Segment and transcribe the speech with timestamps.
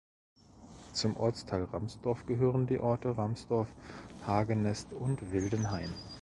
[0.93, 3.67] Zum Ortsteil Ramsdorf gehören die Orte Ramsdorf,
[4.25, 5.93] Hagenest und Wildenhain.